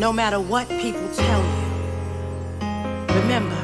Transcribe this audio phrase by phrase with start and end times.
[0.00, 3.16] no matter what people tell you.
[3.20, 3.60] Remember,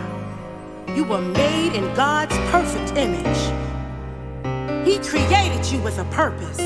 [0.95, 3.41] you were made in God's perfect image.
[4.87, 6.59] He created you with a purpose.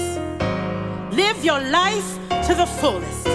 [1.14, 3.26] Live your life to the fullest.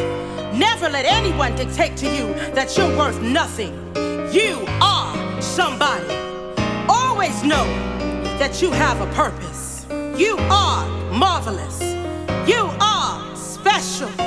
[0.53, 3.73] Never let anyone dictate to you that you're worth nothing.
[4.33, 6.13] You are somebody.
[6.89, 7.65] Always know
[8.39, 9.85] that you have a purpose.
[10.19, 11.81] You are marvelous.
[12.45, 14.24] You are special.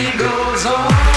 [0.00, 1.09] beat goes on.